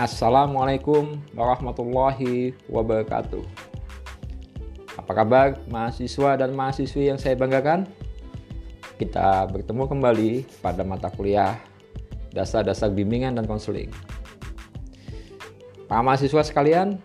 [0.00, 3.44] Assalamualaikum warahmatullahi wabarakatuh.
[4.96, 7.84] Apa kabar mahasiswa dan mahasiswi yang saya banggakan?
[8.96, 10.32] Kita bertemu kembali
[10.64, 11.60] pada mata kuliah
[12.32, 13.92] Dasar-dasar bimbingan dan konseling.
[15.84, 16.96] Para mahasiswa sekalian,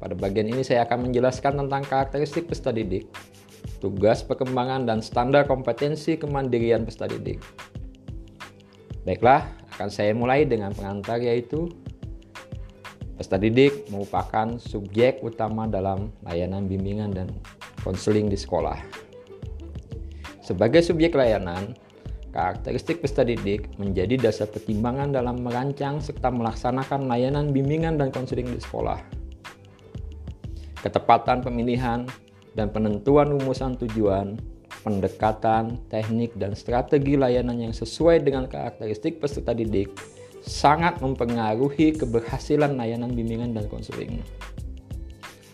[0.00, 3.12] pada bagian ini saya akan menjelaskan tentang karakteristik peserta didik,
[3.76, 7.44] tugas perkembangan dan standar kompetensi kemandirian peserta didik.
[9.04, 9.44] Baiklah,
[9.76, 11.68] akan saya mulai dengan pengantar yaitu
[13.18, 17.26] Peserta didik merupakan subjek utama dalam layanan bimbingan dan
[17.82, 18.78] konseling di sekolah.
[20.38, 21.74] Sebagai subjek layanan,
[22.30, 28.62] karakteristik peserta didik menjadi dasar pertimbangan dalam merancang serta melaksanakan layanan bimbingan dan konseling di
[28.62, 29.02] sekolah.
[30.78, 32.06] Ketepatan pemilihan
[32.54, 34.38] dan penentuan rumusan tujuan,
[34.86, 39.90] pendekatan, teknik, dan strategi layanan yang sesuai dengan karakteristik peserta didik
[40.48, 44.24] sangat mempengaruhi keberhasilan layanan bimbingan dan konseling.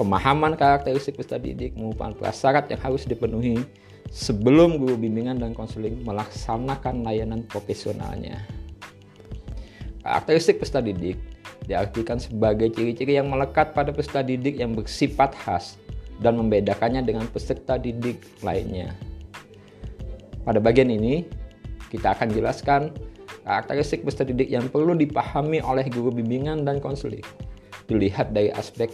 [0.00, 3.60] Pemahaman karakteristik peserta didik merupakan prasyarat yang harus dipenuhi
[4.08, 8.40] sebelum guru bimbingan dan konseling melaksanakan layanan profesionalnya.
[10.00, 11.20] Karakteristik peserta didik
[11.68, 15.76] diartikan sebagai ciri-ciri yang melekat pada peserta didik yang bersifat khas
[16.24, 18.96] dan membedakannya dengan peserta didik lainnya.
[20.48, 21.28] Pada bagian ini,
[21.92, 22.88] kita akan jelaskan
[23.48, 27.24] Karakteristik peserta didik yang perlu dipahami oleh guru bimbingan dan konseling.
[27.88, 28.92] Dilihat dari aspek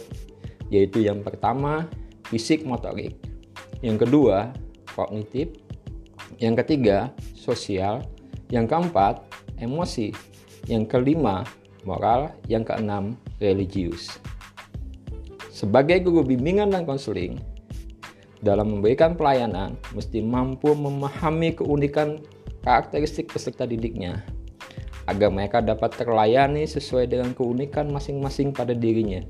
[0.71, 1.91] yaitu yang pertama
[2.31, 3.19] fisik motorik,
[3.83, 4.55] yang kedua
[4.95, 5.51] kognitif,
[6.39, 7.99] yang ketiga sosial,
[8.47, 9.19] yang keempat
[9.59, 10.15] emosi,
[10.71, 11.43] yang kelima
[11.83, 14.07] moral, yang keenam religius.
[15.51, 17.43] Sebagai guru bimbingan dan konseling,
[18.39, 22.23] dalam memberikan pelayanan mesti mampu memahami keunikan
[22.63, 24.23] karakteristik peserta didiknya
[25.05, 29.21] agar mereka dapat terlayani sesuai dengan keunikan masing-masing pada dirinya,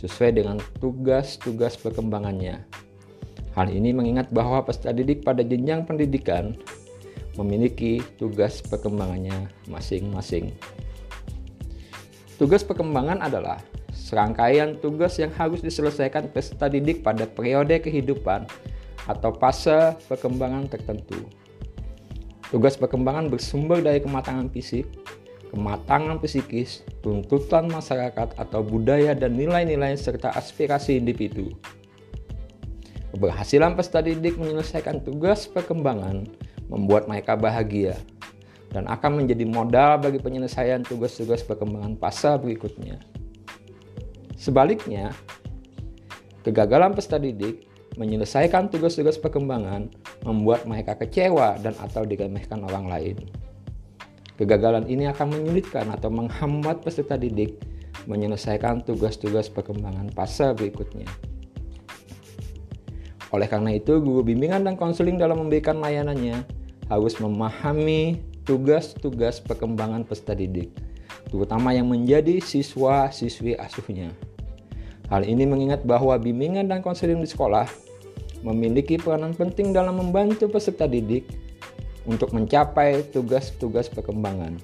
[0.00, 2.64] sesuai dengan tugas-tugas perkembangannya.
[3.52, 6.54] Hal ini mengingat bahwa peserta didik pada jenjang pendidikan
[7.34, 10.54] memiliki tugas perkembangannya masing-masing.
[12.38, 13.58] Tugas perkembangan adalah
[13.90, 18.46] serangkaian tugas yang harus diselesaikan peserta didik pada periode kehidupan
[19.10, 21.18] atau fase perkembangan tertentu.
[22.48, 24.88] Tugas perkembangan bersumber dari kematangan fisik,
[25.50, 31.52] kematangan psikis, tuntutan masyarakat atau budaya dan nilai-nilai serta aspirasi individu.
[33.12, 36.28] Keberhasilan peserta didik menyelesaikan tugas perkembangan
[36.68, 37.96] membuat mereka bahagia
[38.68, 43.00] dan akan menjadi modal bagi penyelesaian tugas-tugas perkembangan fase berikutnya.
[44.36, 45.16] Sebaliknya,
[46.44, 47.64] kegagalan peserta didik
[47.96, 49.90] menyelesaikan tugas-tugas perkembangan
[50.22, 53.16] membuat mereka kecewa dan atau diremehkan orang lain.
[54.38, 57.58] Kegagalan ini akan menyulitkan atau menghambat peserta didik
[58.06, 61.10] menyelesaikan tugas-tugas perkembangan fase berikutnya.
[63.34, 66.46] Oleh karena itu, guru bimbingan dan konseling dalam memberikan layanannya
[66.88, 70.72] harus memahami tugas-tugas perkembangan peserta didik,
[71.28, 74.08] terutama yang menjadi siswa-siswi asuhnya.
[75.12, 77.68] Hal ini mengingat bahwa bimbingan dan konseling di sekolah
[78.40, 81.28] memiliki peranan penting dalam membantu peserta didik
[82.08, 84.56] untuk mencapai tugas-tugas perkembangan.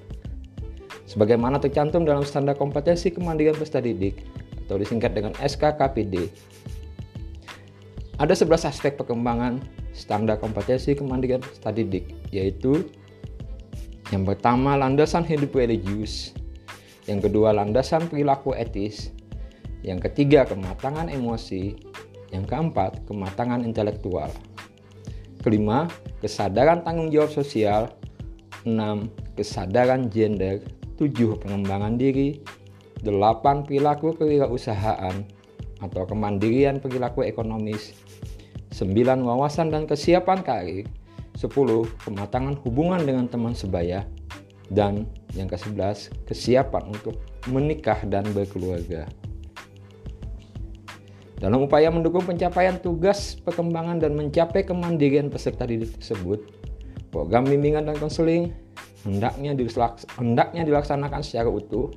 [1.05, 4.25] Sebagaimana tercantum dalam standar kompetensi kemandirian peserta didik
[4.65, 6.33] atau disingkat dengan SKKPD.
[8.17, 9.61] Ada 11 aspek perkembangan
[9.93, 12.89] standar kompetensi kemandirian peserta didik, yaitu
[14.09, 16.33] yang pertama landasan hidup religius,
[17.05, 19.13] yang kedua landasan perilaku etis,
[19.85, 21.77] yang ketiga kematangan emosi,
[22.33, 24.33] yang keempat kematangan intelektual.
[25.45, 25.85] Kelima,
[26.25, 27.93] kesadaran tanggung jawab sosial.
[28.65, 29.13] 6.
[29.37, 30.65] Kesadaran gender.
[30.97, 31.37] 7.
[31.37, 32.41] Pengembangan diri.
[33.05, 33.69] 8.
[33.69, 35.13] Perilaku kewirausahaan
[35.85, 37.93] atau kemandirian perilaku ekonomis.
[38.73, 38.89] 9.
[39.21, 40.89] Wawasan dan kesiapan karir.
[41.37, 41.93] 10.
[42.09, 44.09] Kematangan hubungan dengan teman sebaya.
[44.73, 45.05] Dan
[45.37, 47.21] yang ke-11, kesiapan untuk
[47.53, 49.05] menikah dan berkeluarga.
[51.45, 56.41] Dalam upaya mendukung pencapaian tugas perkembangan dan mencapai kemandirian peserta didik tersebut,
[57.13, 58.57] program bimbingan dan konseling
[59.05, 59.53] hendaknya,
[60.17, 61.93] hendaknya dilaksanakan secara utuh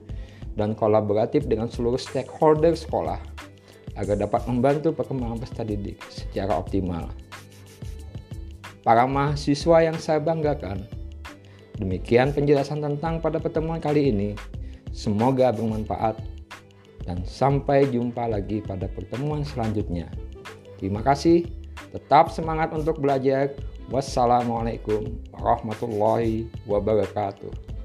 [0.60, 3.24] dan kolaboratif dengan seluruh stakeholder sekolah
[3.96, 7.08] agar dapat membantu perkembangan peserta didik secara optimal.
[8.84, 10.84] Para mahasiswa yang saya banggakan,
[11.80, 14.36] demikian penjelasan tentang pada pertemuan kali ini.
[14.92, 16.37] Semoga bermanfaat
[17.08, 20.12] dan sampai jumpa lagi pada pertemuan selanjutnya.
[20.76, 21.48] Terima kasih,
[21.96, 23.56] tetap semangat untuk belajar.
[23.88, 27.77] Wassalamualaikum warahmatullahi wabarakatuh.